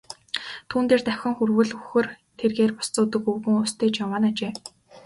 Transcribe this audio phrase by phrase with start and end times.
[0.69, 2.05] Түүн дээр давхин хүрвэл үхэр
[2.39, 4.51] тэргээр ус зөөдөг өвгөн ус тээж яваа нь ажээ.